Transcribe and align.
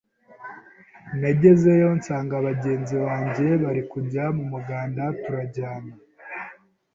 nagezeyo 1.19 1.87
nsanga 1.97 2.35
bagenzi 2.47 2.95
banjye 3.05 3.47
bari 3.63 3.81
kujya 3.91 4.23
mu 4.37 4.43
muganda 4.51 5.03
turajyana, 5.23 5.93